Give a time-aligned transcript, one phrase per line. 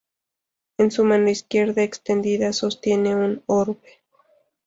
[0.79, 4.01] En su mano izquierda extendida sostiene un orbe.